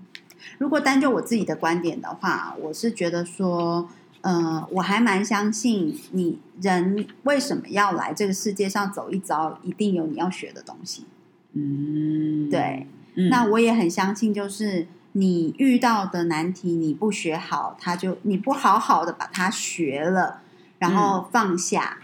[0.58, 3.88] 如果单就我自己的观点的话，我是觉得说，
[4.22, 11.06] 呃，我还蛮相信你人为什么要来这个世界上走一遭，一定有你要学的东西。
[11.54, 20.41] 嗯，对，嗯那我也很相信，就是你遇到的难题，你不学好，他就你不好好的把它学了，
[20.80, 21.99] 然后放下、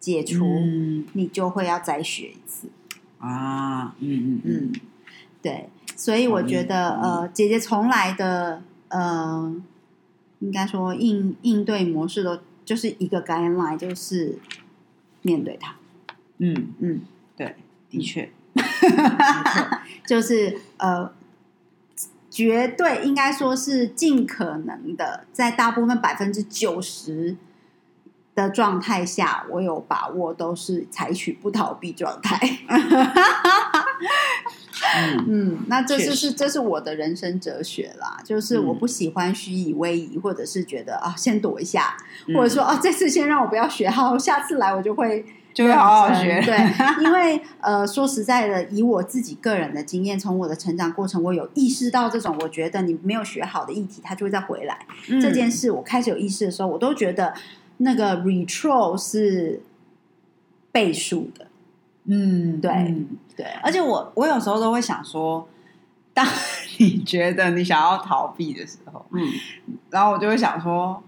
[0.00, 1.06] 解除，嗯。
[1.12, 2.68] 你就会要再学一次。
[3.18, 4.72] 啊，嗯嗯嗯。
[4.72, 4.72] 嗯，
[5.42, 9.54] 对，所以我觉得呃，姐姐从来的呃，
[10.40, 14.38] 应该说应应对模式都就是一个 guideline，就是
[15.22, 15.76] 面对它。
[16.38, 17.00] 嗯，嗯，
[17.36, 17.54] 对，
[17.90, 18.30] 的确，
[20.06, 21.12] 就是呃，
[22.32, 27.36] 绝对应该说是尽可能的，在大部分百分之九十
[28.34, 32.58] 的状态下，我有把握都是采取不逃避状态。
[32.68, 33.12] 嗯
[35.28, 38.78] 嗯，那这就是这是我的人生哲学啦，就是我嗯。
[38.78, 46.56] 不喜欢虚以为夷，或者是觉得啊先躲一下，嗯或者说哦这次先让我不要学好，下次来我就会就会好好学，对，
[47.04, 54.86] 因为呃，说实在的，以我自己个人的经验，从我的成长过程，我有意识到这种我觉得你没有学好的议题，它就会再回来。
[55.08, 57.34] 嗯这件事，我开始有意识的时候，我都觉得
[57.78, 59.62] 那个 retro 是
[60.70, 61.46] 倍数的。
[62.04, 65.46] 嗯，对嗯对，而且我我有时候都会想说，
[66.12, 66.26] 当
[66.78, 69.22] 你觉得你想要逃避的时候，嗯，
[69.90, 71.02] 然后我就会想说，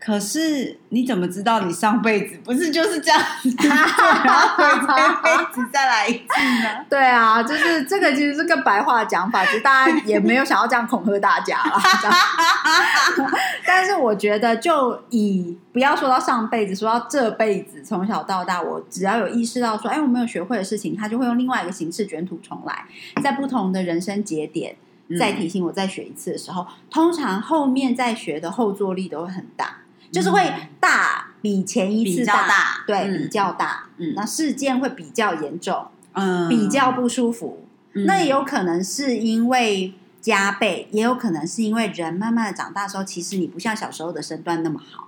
[0.00, 6.24] 可是你怎么知道你上辈子不是就是这样子， 然后回这辈子再来一次
[6.62, 6.84] 呢？
[6.88, 11.80] 对啊，就是这个其实是个白话的讲法，其实大家也没有想要这样恐吓大家啦。
[12.00, 13.30] 这样
[13.66, 22.84] 但是我觉得，就以不要说到上辈子，说到这辈子，从小到大，我只要有意识到说，哎，我没有学会的事情，他就会用另外一个形式卷土重来，
[23.20, 24.76] 在不同的人生节点
[25.18, 29.78] 再提醒我再学一次的时候，通常后面再学的后坐力都会很大，
[30.10, 37.64] 就是会大比前一次比较大对，嗯比较大，嗯那事件会比较严重，嗯比较不舒服。
[37.94, 45.07] 嗯那也有可能是因为加倍，也有可能是因为人慢慢的长大的时候，其实你不像小时候的身段那么好。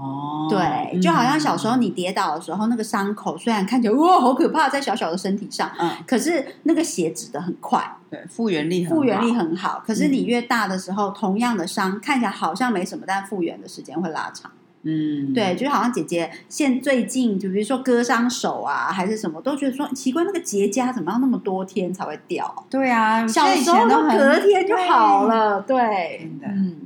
[0.00, 9.82] 哦，对，就好像小时候你跌倒的时候，那个伤口虽然看起来哇好可怕，在小小的身体上，嗯，可是那个血止的很快，对，复原力很复原力很好。
[9.86, 14.50] 可是你越大的时候，同样的伤看起来好像没什么，但复原的时间会拉长。
[14.82, 22.64] 嗯，对，就好像姐姐现最近，就比如说割伤手啊，还是什么，都觉得说奇怪，那个结痂怎么要那么多天才会掉？
[22.70, 25.76] 对啊，小时候隔天就好，了，对
[26.20, 26.76] 真，的嗯，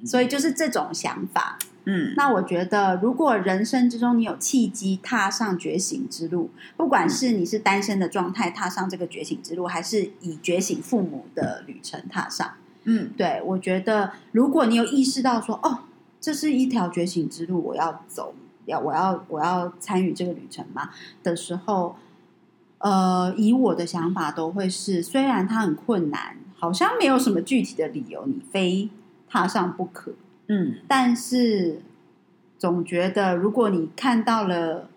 [0.00, 1.56] 嗯所以就是这种想法。
[1.88, 13.10] 嗯，那我觉得，如果人生之中你有契机踏上觉醒之路，不管是你是单身的状态踏上这个觉醒之路，还是以觉醒父母的旅程踏上，嗯。
[13.16, 15.78] 对我觉得，如果你有意识到说，哦，
[16.20, 20.90] 这是一条觉醒之路，我要走，要我要我要参与这个旅程嘛
[21.22, 21.94] 的时候，
[22.78, 28.88] 呃，以我的想法都会是，虽然它很困难，好像没有什么具体的理由你非
[29.28, 30.12] 踏上不可，
[30.48, 31.80] 嗯，但是
[32.58, 34.88] 总觉得，如果你看到了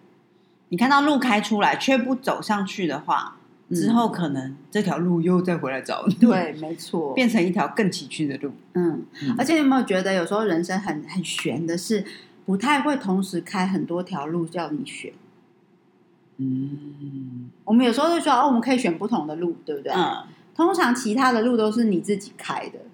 [0.70, 3.38] 你看到路开出来却不走上去的话，
[3.70, 3.76] 嗯。
[3.76, 8.52] 之后可能这条路又再回来找你，对，没错，变成一条更崎岖的路。
[8.74, 9.36] 嗯，嗯。
[9.38, 12.06] 而且你有没有觉得，有时候人生很很悬的是，
[12.46, 15.12] 不太会同时开很多条路叫你选。
[16.38, 17.50] 嗯。
[17.66, 19.92] 我们有时候就说，哦，我们可以选不同的路，对不对？
[19.92, 20.24] 嗯。
[20.56, 22.90] 通常其他的路都是你自己开的，嗯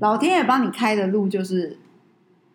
[0.00, 1.78] 老天爷帮你开的路就是，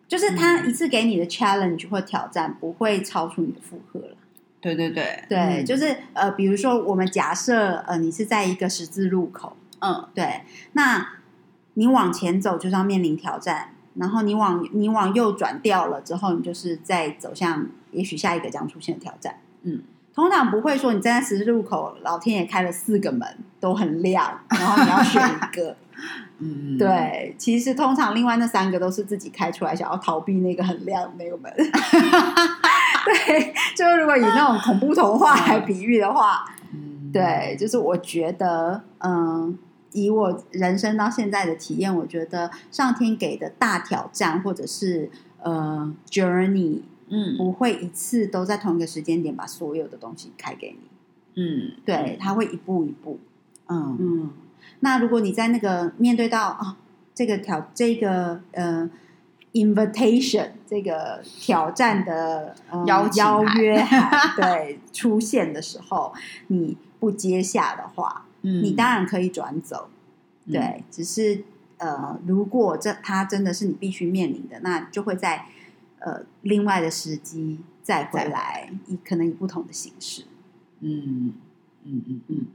[0.08, 4.16] 就是他一次给你的 challenge 或挑战不会超出你的负荷了。
[4.60, 5.24] 对对对。
[5.28, 5.64] 对，嗯。
[5.64, 10.08] 就是呃，比如说我们假设呃，你是在一个十字路口，嗯。
[10.14, 11.06] 对，那
[11.74, 19.40] 你往前走就是要面临挑战，然后你往你往右转掉了之后，你就是在走向也许下一个将出现的挑战。
[19.62, 19.82] 嗯，
[20.14, 23.26] 通常不会说你站在十字路口，老天爷开了四个门
[23.60, 25.76] 都很亮，然后你要选一个。
[26.38, 31.52] 嗯，对，其实通常另外那三个都是自己开出来，想要逃避那个很亮的那个门。
[33.04, 39.56] 对，就是如果以那种恐怖童话来比喻的话，嗯，对，就是我觉得，嗯，
[39.92, 45.10] 以我人生到现在的体验，我觉得上天给的大挑战或者是
[45.42, 53.20] 呃 journey，嗯不会一次都在同一个时间点把所有的东西开给你，嗯，对，他会一步一步，
[53.66, 54.30] 嗯嗯。
[54.80, 56.76] 那如果你在那个面对到啊、
[57.14, 58.90] 这个挑这个呃
[59.52, 63.80] invitation 这个挑战的、呃、邀邀约
[64.36, 66.12] 对出现的时候，
[66.48, 69.88] 你不接下的话，嗯，你当然可以转走，
[70.50, 71.44] 对，只是
[71.78, 75.46] 呃，如果这它真的是你必须面临的，那就会在
[76.00, 80.24] 呃另外的时机再回再回来，以可能以不同的形式。
[80.80, 81.32] 嗯
[81.84, 82.46] 嗯嗯嗯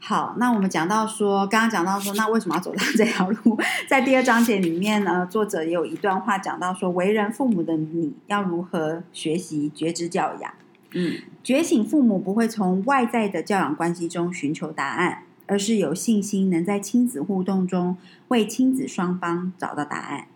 [0.00, 3.58] 好，那我们讲到说，刚刚讲到说，那为什么要走上这条路？
[3.88, 10.52] 在第二章节里面呢，作者也有一段话讲到说，为人父母的你要如何学习觉知教养。
[10.92, 17.96] 嗯觉醒父母不会从外在的教养关系中寻求答案，而是有信心能在亲子互动中
[18.28, 20.26] 为亲子双方找到答案。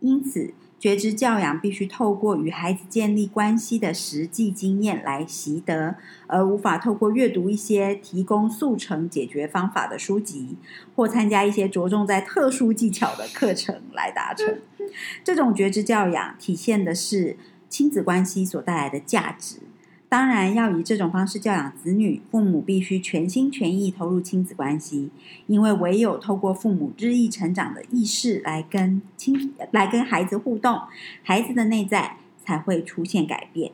[0.00, 10.56] 因此，觉知教养必须透过与孩子建立关系的实际经验来习得，而无法透过阅读一些提供速成解决方法的书籍，
[10.94, 14.58] 或参加一些着重在特殊技巧的课程来达成。
[15.24, 17.36] 这种觉知教养体现的是
[17.68, 19.56] 亲子关系所带来的价值。
[20.08, 25.10] 当然，要以这种方式教养子女，父母必须全心全意投入亲子关系，
[25.48, 30.82] 因为唯有透过父母日益成长的意识来跟亲来跟孩子互动，
[31.24, 33.72] 孩子的内在才会出现改变。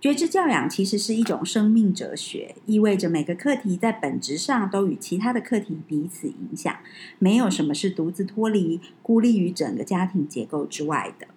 [0.00, 6.74] 觉知教养其实是一种生命哲学，意味着每个课题在本质上都与其他的课题彼此影响，
[7.18, 11.28] 没有什么是独自脱离、孤立于整个家庭结构之外的。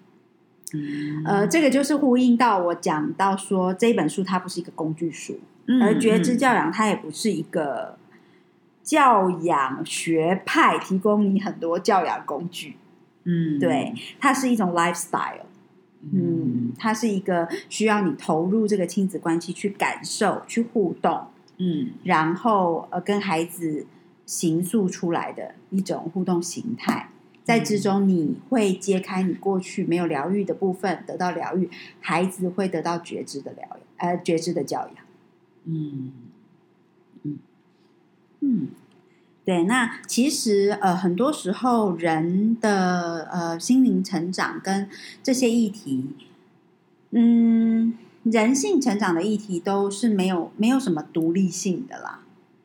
[0.73, 1.23] 嗯。
[1.25, 7.97] 呃，这个就是呼应到我讲到说这本书它不是一个工具书，嗯而觉知教养它也不是一个
[8.83, 12.75] 教养学派提供你很多教养工具，
[13.23, 13.59] 嗯。
[13.59, 15.45] 对，它是一种 lifestyle，
[16.11, 21.27] 嗯，它是一个需要你投入这个亲子关系去感受、去互动，
[21.57, 23.85] 嗯然后呃跟孩子
[24.25, 27.09] 形塑出来的一种互动形态。
[27.49, 31.67] 在之中，你会揭开你过去没有疗愈的部分，得到疗愈；
[31.99, 34.95] 孩子会得到觉知的疗养，呃，觉知的教养。
[35.63, 36.11] 嗯
[38.41, 38.67] 嗯，
[39.43, 44.87] 对，那其实呃，很多时候人的呃心灵成长跟
[45.23, 46.15] 这些议题，
[47.09, 52.19] 嗯，人性成长的议题都是没有没有什么独立性的啦。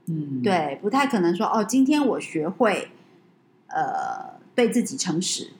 [0.04, 2.90] 嗯，对，不太可能说哦，今天我学会
[3.68, 5.50] 呃对自己诚实、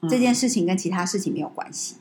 [0.00, 1.96] 嗯这件事情跟其他事情没有关系。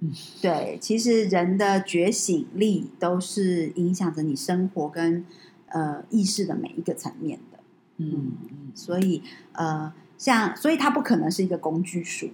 [0.00, 0.12] 嗯，
[0.42, 5.24] 对，其实人的觉醒力都是影响着你生活跟
[5.68, 7.58] 呃意识的每一个层面的。
[7.98, 12.30] 嗯嗯所以呃，像所以它不可能是一个工具书，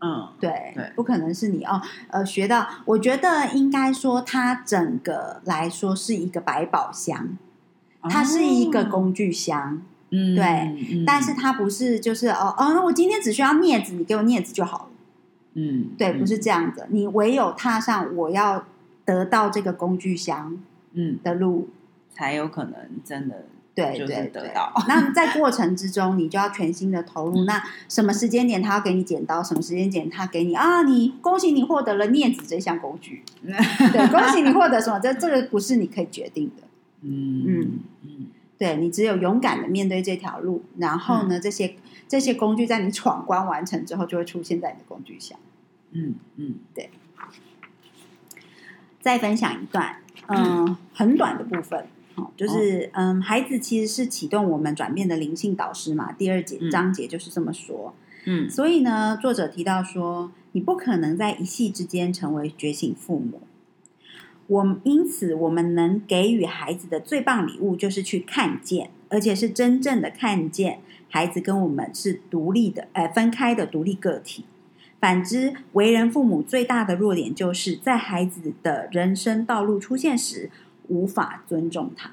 [0.00, 2.66] 嗯对，对不可能是你哦呃学到。
[2.84, 7.38] 我觉得应该说，它整个来说是一个百宝箱，
[8.02, 9.80] 它是一个，工具箱，哦
[10.12, 10.44] 嗯对
[10.92, 14.86] 嗯但是它不是就是哦哦，那我今天只需要镊子，你给我镊子就好了。
[15.54, 18.64] 嗯，对，不是这样子，你唯有踏上我要
[19.04, 20.56] 得到这个工具箱
[20.92, 21.68] 嗯，的路，
[22.10, 24.42] 才有可能真的就是对对对。
[24.42, 27.44] 得到，那在过程之中，你就要全心的投入。
[27.44, 30.82] 那什么时间点他要给你剪刀，什么时间点他给你啊？
[30.82, 34.98] 你恭喜你获得了镊子这项工具， 对，恭喜你获得什么？
[35.00, 36.62] 这这个不是你可以决定的。
[37.02, 37.78] 嗯嗯嗯
[38.62, 41.74] 对你只有勇敢的面对这条路，然后呢，这些
[42.06, 45.36] 这些工具在你闯关完成之后，就会出现在你的工具箱。
[45.90, 46.88] 嗯嗯对
[49.00, 49.96] 再分享一段，
[50.28, 51.86] 嗯，很短的部分。
[52.14, 56.12] 哦，就是嗯，孩子其实是启动我们转变的灵性导师嘛。
[56.12, 57.92] 第二节嗯章节就是这么说。
[58.26, 63.40] 嗯所以呢，作者提到说，你不可能在一夕之间成为觉醒父母。
[64.46, 74.44] 我因此，我们能给予孩子的最棒礼物，就是去看见，而且是真正的看见孩子跟我们是独立的，呃，分开的独立个体。
[75.00, 80.50] 反之，为人父母最大的弱点，就是在孩子的人生道路出现时，
[80.88, 82.12] 无法尊重他。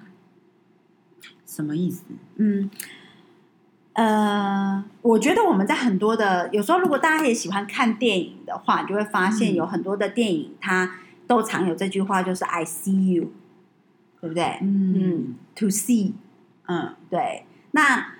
[1.45, 2.03] 什么意思？
[2.37, 2.69] 嗯，
[3.93, 10.95] 呃，我觉得我们在很多的有时候，如果大家也喜欢看电影的话，你就会发现嗯有很多的电影它
[11.29, 13.27] 都常有这句话，就是 “I see you”，
[14.19, 14.57] 对不对？
[14.63, 16.13] 嗯，to see，
[16.65, 17.43] 嗯对。
[17.69, 18.15] 那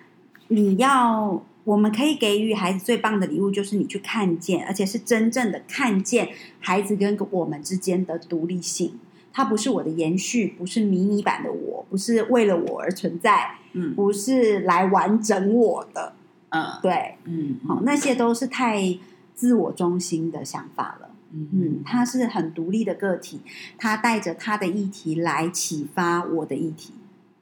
[0.49, 8.99] 你要，我们可以给予孩子最棒的礼物，就是你去看见，而且是真正的看见孩子跟我们之间的独立性。
[9.33, 16.13] 它不是我的延续，不是迷你版的我，不是为了我而存在，嗯不是来完整我的。
[16.49, 18.99] 嗯对，嗯好，那些都是太
[19.33, 21.08] 自我中心的想法了。
[21.31, 23.41] 嗯嗯，他是很独立的个体，
[23.77, 26.93] 他带着他的议题来启发我的议题。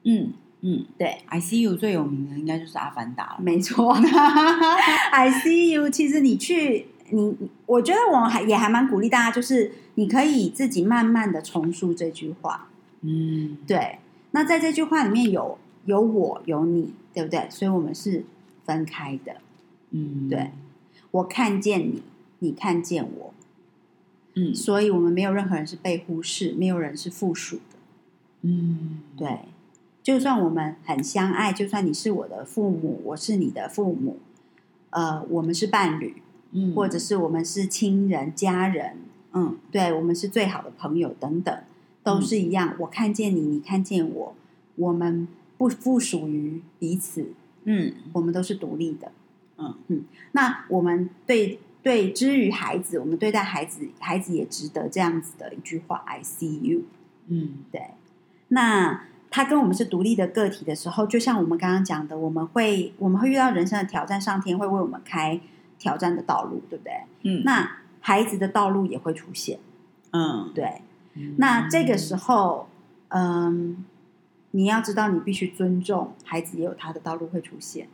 [0.04, 3.36] 嗯嗯对，，I C U 最有名的应该就是《阿凡达》了。
[3.40, 3.92] 没错，
[5.12, 5.88] I see you。
[5.88, 12.68] 其实你去，你我觉得我还也还蛮鼓励大家，就是你可以自己慢慢的重述这句话。
[13.02, 13.98] 嗯对，
[14.32, 17.46] 那在这句话里面有有我有你，对不对？
[17.48, 18.24] 所以我们是
[18.64, 19.36] 分开的。
[19.90, 20.50] 嗯，对，
[21.12, 22.02] 我看见你，
[22.40, 23.32] 你看见我，
[24.38, 24.54] 嗯。
[24.54, 27.78] 所以我们没有任何人是被忽视，没有人是附属的。
[28.42, 29.40] 嗯，对，
[30.00, 34.18] 就算我们很相爱，就算你是我的父母，我是你的父母，
[34.90, 36.22] 呃，我们是伴侣，
[36.52, 38.96] 嗯，或者是我们是亲人、家人，
[39.32, 41.58] 嗯对我们是最好的朋友等等，
[42.04, 42.76] 都是一样。
[42.78, 44.34] 我看见你，你看见我，
[44.76, 45.26] 我们
[45.58, 47.32] 不附属于彼此，
[47.64, 47.92] 嗯。
[48.12, 49.10] 我们都是独立的。
[49.58, 49.74] 嗯。
[49.88, 56.82] 嗯，那我们对对之于孩子，我们对待孩子，孩子也值得这样子的一句话：“I see you。”
[57.28, 57.90] 嗯对，
[58.48, 65.40] 那他跟我们是独立的个体的时候，就像我们刚刚讲的，我们会我们会遇到人生的挑战，上天会为我们开
[65.78, 66.92] 挑战的道路，对不对？
[67.22, 69.58] 嗯，那孩子的道路也会出现，
[70.12, 70.82] 嗯，对。
[71.36, 72.68] 那这个时候，
[73.08, 73.84] 嗯，
[74.52, 77.88] 你要知道，你必须尊重孩子，也有他的道路会出现。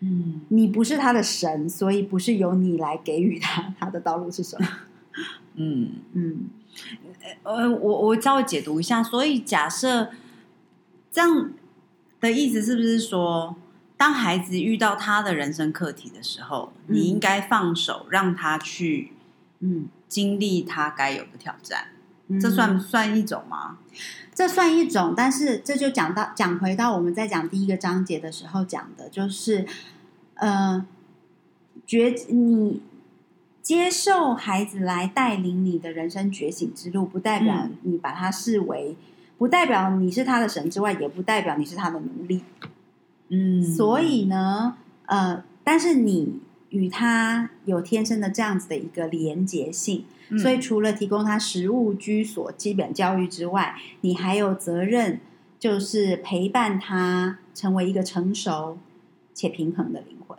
[0.00, 4.68] 嗯你不是他的神，所以不是由你来给予他他的道路是什么？
[5.56, 5.92] 嗯。
[6.12, 6.50] 嗯
[7.42, 10.10] 呃，我我稍微解读一下，所以假设
[11.10, 11.50] 这样
[12.20, 13.56] 的意思是不是说，
[13.96, 19.12] 当孩子遇到他的人生课题的时候，嗯你应该放手，让他去
[19.58, 21.97] 嗯，经历他该有的挑战，嗯
[22.40, 23.78] 这算不算一种吗？
[24.34, 29.66] 这算一种，但是这就讲到讲回到我们在讲第一个章节的时候讲的，就是
[30.34, 30.86] 呃，
[31.86, 32.80] 觉你
[33.62, 38.96] 接受孩子来带领你的人生觉醒之路，不代表嗯你把他视为，
[39.36, 42.44] 不代表你是他的神之外，也不代表你是他的奴隶。
[43.30, 44.76] 嗯所以呢，
[45.06, 46.40] 呃，但是你
[46.70, 55.20] 与他有天生的这样子的一个连结性，嗯所以除了提供他食物、居所、基本教育之外，你还有责任，
[55.58, 58.78] 就是陪伴他成为一个成熟、
[59.32, 60.38] 且平衡的灵魂，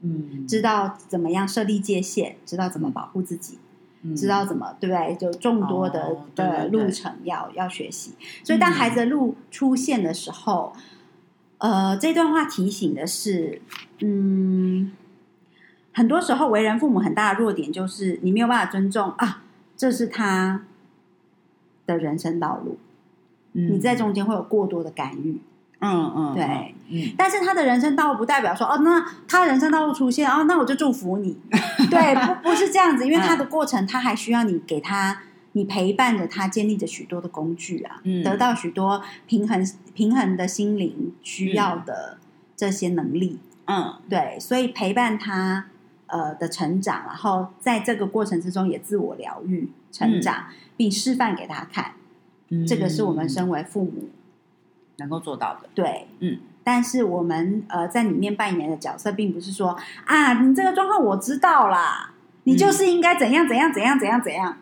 [0.00, 3.58] 嗯，知道怎么样设立界限，知道怎么保护自己，
[4.02, 4.16] 嗯。
[4.16, 5.16] 知道怎么对不对？
[5.16, 10.72] 就众多的、哦的路程要要学习，所以当孩子的路出现的时候，
[11.58, 13.60] 呃，这段话提醒的是，
[14.00, 14.92] 嗯，
[15.98, 19.42] 很多时候为人父母很大的弱点就是你没有办法尊重啊，
[19.76, 20.62] 这是他
[21.86, 22.78] 的人生道路，
[23.54, 23.74] 嗯。
[23.74, 25.40] 你在中间会有过多的干预。
[25.80, 31.36] 嗯嗯对，嗯但是他的人生道路不代表说哦，那他人生道路出现哦，那我就祝福你。
[31.90, 35.22] 对，不不是这样子，因为他的过程他还需要你给他，
[35.52, 38.22] 你陪伴着他，建立着许多的工具啊，嗯。
[38.22, 42.18] 得到许多平衡平衡的心灵需要的
[42.56, 43.38] 这些能力。
[43.66, 43.94] 嗯。
[44.08, 45.66] 对，所以陪伴他
[46.08, 50.46] 呃的成长，然后在这个过程之中也自我疗愈、成长，
[50.76, 51.92] 并示范给他看。
[52.50, 52.66] 嗯。
[52.66, 54.08] 这个是我们身为父母
[54.96, 62.12] 能够做到的，对，嗯，但是我们呃在里面扮演的角色，并不是说啊，你这个状况我知道啦，
[62.44, 64.56] 你就是应该怎样怎样怎样怎样怎样，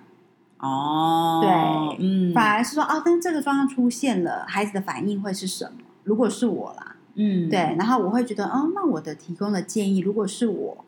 [0.59, 5.79] 哦，对嗯，反而是说哦，但这个状况出现了，孩子的反应会是什么？
[6.05, 10.85] 如果是我啦，嗯，对，然后我会觉得，哦，那我的提供的建议，如果是我，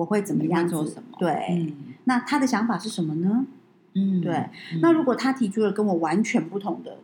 [0.00, 3.44] 我会怎么样做什么对，嗯那他的想法是什么呢？
[3.92, 4.32] 嗯，对
[4.72, 6.98] 嗯，那如果他提出了跟我完全不同的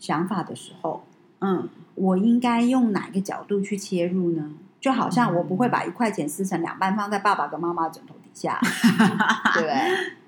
[0.00, 1.04] 想法的时候，
[1.38, 4.50] 嗯我应该用哪个角度去切入呢？
[4.80, 8.58] 就好像我不会把一块钱撕成两半放在爸爸跟妈妈的枕头底下，
[9.54, 9.62] 对？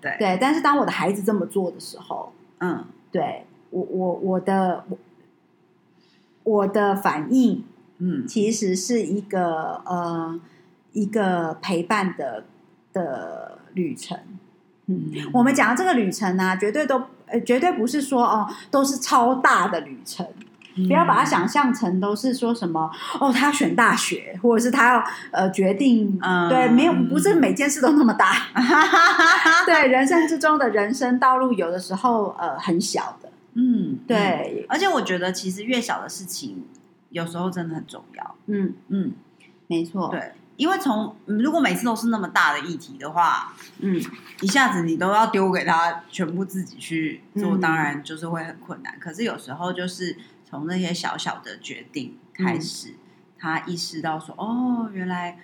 [0.01, 0.39] 对对。
[0.41, 4.99] 但是当我的孩子这么做的时候，嗯对我我我的我
[6.45, 7.64] 我的反应
[7.99, 10.39] 嗯其实是一个呃
[10.93, 12.45] 一个陪伴的
[12.93, 14.18] 的旅程。
[14.86, 20.26] 嗯，我们讲的这个旅程呢、绝对都呃绝对不是说哦都是超大的旅程。
[20.74, 22.90] 不不要把它想象成都是说什么
[23.20, 26.49] 哦，他要选大学，或者是他要呃决定，嗯。
[26.49, 28.32] 对，没有不是每件事都那么大。
[29.66, 36.64] 对，人生之中的人生道路，有的时候呃很小的，嗯，对，而且我觉得其实越小的事情，
[37.11, 38.34] 有时候真的很重要。
[38.47, 39.12] 嗯，嗯，
[39.66, 40.32] 没错，，对，
[40.62, 44.00] 因为从嗯如果每次都是那么大的议题的话，嗯，
[44.42, 48.96] 一下子你都要丢给他全部自己去做，嗯当然就是会很困难。
[49.00, 50.16] 可是有时候就是
[50.48, 52.94] 从那些小小的决定开始，
[53.36, 55.36] 他意识到说，哦，原来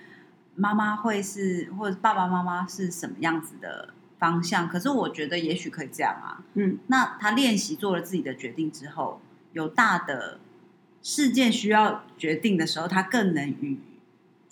[0.55, 4.69] 妈妈会是或者爸爸妈妈是什么样子的方向。
[4.69, 6.45] 可是我觉得也许可以这样啊。
[6.55, 9.21] 嗯，那他练习做了自己的决定之后，
[9.53, 10.39] 有大的
[11.03, 13.81] 事件需要决定的时候，他更能与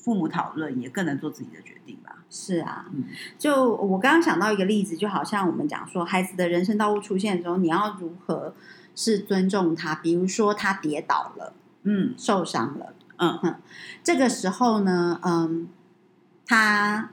[0.06, 2.22] 父母讨论，也更能做自己的决定吧。
[2.30, 8.54] 是啊，嗯就我刚刚想到一个例子，就好像我们讲说，孩子的人生道路出现的时候，你要如何
[8.94, 9.96] 是尊重他？
[9.96, 13.56] 比如说他跌倒了，嗯受伤了，嗯哼
[14.04, 15.66] 这个时候呢，嗯，
[16.46, 17.10] 他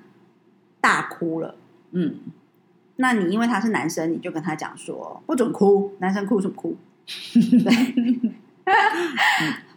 [0.80, 1.56] 大哭了。
[1.90, 2.20] 嗯
[2.98, 6.78] 那你因为他是男生，你就跟他讲说不准哭，男生哭什么哭？
[7.34, 7.74] 对，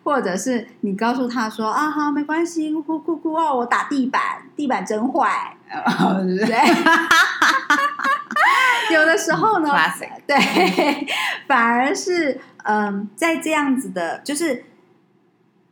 [0.06, 4.22] 或者是你告诉他说啊，好，没关系，哭哭哭哭哦，我打地板，
[4.54, 5.56] 地板真坏。
[6.46, 6.56] 对，
[8.94, 9.68] 有的时候呢
[10.24, 10.36] 对，
[11.48, 14.64] 反而是嗯，在这样子的，就是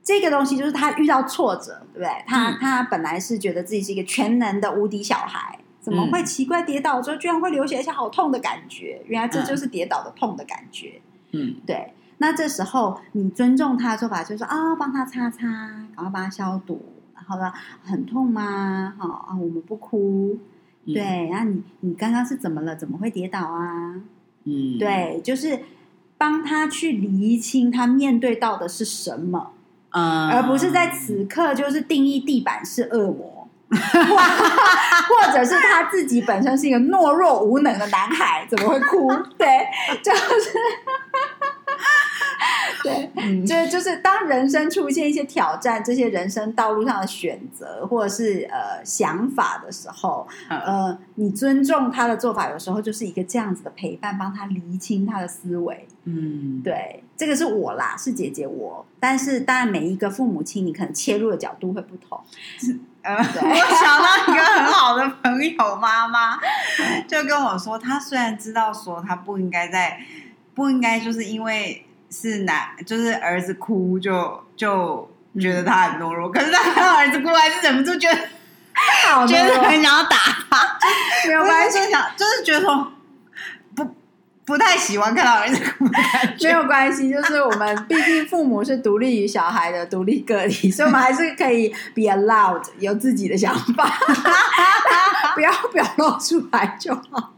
[0.03, 2.09] 这个东西，就是他遇到挫折，对不对？
[2.27, 9.01] 他、嗯他本来是觉得自己是一个全能的无敌小孩，怎么嗯会奇怪跌倒之后居然会流血，而且好痛的感觉？
[9.07, 11.01] 原来这嗯就是跌倒的痛的感觉。
[11.31, 11.95] 嗯对，
[12.25, 15.47] 那这时候你尊重他的做法就是说啊，帮他擦擦，
[15.95, 16.83] 然后帮他消毒，
[17.15, 17.53] 然后呢，
[17.85, 18.95] 很痛吗？
[18.99, 20.39] 哈、啊，我们不哭。
[20.87, 22.75] 嗯对，然后你你刚刚是怎么了？
[22.77, 23.95] 怎么会跌倒啊？
[24.45, 25.61] 嗯，对，就是
[26.17, 29.51] 帮他去厘清他面对到的是什么，
[29.91, 39.13] 嗯，而不是在此刻就是定义地板是恶魔，或者是他自己本身是一个懦弱无能的男孩，怎么会哭？
[39.37, 39.67] 对，
[40.03, 40.59] 就是。
[42.85, 55.89] 对， 嗯这就是当人生出现一些挑战，这些人生道路上的选择或者是呃想法的时候，嗯呃，你尊重他的做法，有时候就是一个这样子的陪伴，帮他厘清他的思维。
[56.05, 62.23] 嗯，对，这个是我啦，是姐姐我，但是当然每一个父母亲，你可能切入的角度会不同。
[63.01, 66.39] 呃，我想到一个很好的朋友妈妈，
[67.09, 69.99] 就跟我说，她虽然知道说她不应该在，
[70.55, 71.85] 不应该就是因为
[72.15, 75.11] 是男，就是儿子哭就就
[75.41, 78.19] 觉得他很懦弱，可是他看到儿子哭，还是忍不住觉得
[79.09, 80.17] 好觉得很想要打
[80.49, 80.79] 他，
[81.27, 82.93] 没有关系，就想就是觉得说
[83.75, 83.95] 不
[84.45, 86.51] 不太喜欢看到儿子哭没。
[86.51, 93.91] 有关系，就是我们毕竟父母是独立于小孩的独立个体， 所以我们还是可以 be allowed 有自己的想法，
[95.35, 97.34] 不要表露出来就好。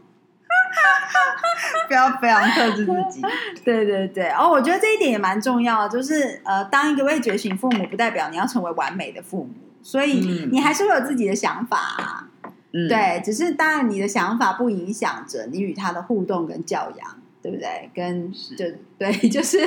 [1.87, 3.21] 不要非常克制自己。
[3.63, 9.49] 对对对，哦，我觉得这一点也蛮重要的，就是呃，当一个未觉醒父母，不代表你要成为完美的父母，
[9.81, 10.49] 所以嗯。
[10.51, 12.27] 你还是会有自己的想法啊、
[12.73, 17.89] 嗯，对，只是当然你的想法不影响着你与他的互动跟教养，对不对？
[17.93, 18.65] 跟就
[18.97, 19.57] 对， 就是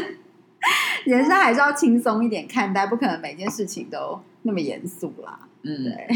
[1.05, 5.39] 人生还是要轻松一点看待，不可能每件事情都那么严肃啦。
[5.63, 6.09] 嗯，对，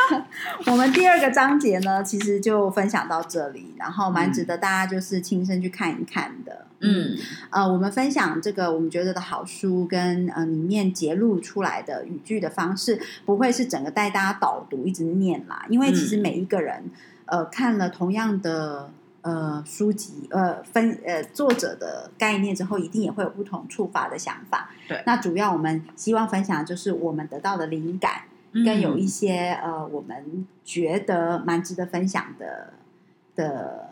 [0.66, 6.66] 我们第二个章节呢，其实就分享到这里，然后蛮值得大家就是亲身去看一看的。
[6.80, 7.16] 嗯
[7.50, 16.90] 呃，我们分享这个我们觉得的好书跟呃里面揭露出来的语句的方式，不会是整个带大家导读一直念啦，因为其实嗯每一个人、
[17.24, 18.90] 呃看了同样的。
[19.22, 24.70] 呃，书籍呃分呃作者的概念之后，一定也会有不同触发的想法。
[24.86, 32.74] 对那主要我们希望分享的就是我们得到的灵感，嗯跟有一些呃我们觉得蛮值得分享的
[33.34, 33.90] 的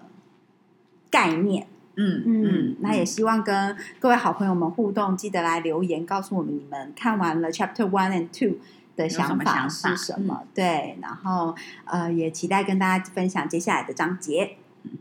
[1.10, 1.66] 概念。
[1.96, 8.58] 嗯嗯，那也希望跟各位好朋友们互动，记得来留言告诉我们你们看完了 Chapter One and Two
[8.96, 10.42] 的想有什么法想法是什么。
[10.52, 11.54] 对，然后
[11.84, 14.56] 呃，也期待跟大家分享接下来的章节。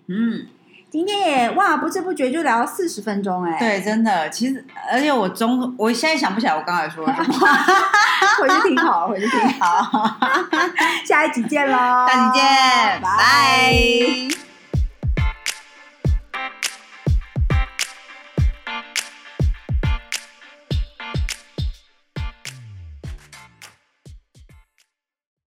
[0.05, 0.45] 嗯，
[0.93, 7.47] 今天也哇，不知不觉就聊了四十分钟哎、，对，真的，其实而且我中我现在想不起来我刚才说了什么。
[8.39, 10.15] 回去听 好，回去听好，
[11.03, 11.75] 下一集见喽，
[12.07, 14.42] 下集见，拜拜。